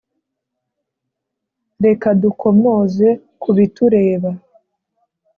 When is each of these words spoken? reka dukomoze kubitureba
reka 1.85 2.07
dukomoze 2.21 3.07
kubitureba 3.41 4.29